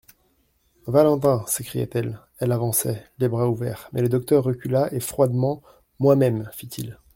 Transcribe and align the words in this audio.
Valentin!… 0.87 1.45
s'écria-t-elle! 1.45 2.21
Elle 2.39 2.51
avançait, 2.53 3.05
les 3.19 3.29
bras 3.29 3.47
ouverts; 3.47 3.87
mais 3.93 4.01
le 4.01 4.09
docteur 4.09 4.43
recula 4.43 4.91
et, 4.91 4.99
froidement: 4.99 5.61
Moi-même, 5.99 6.49
fit-il. 6.53 6.97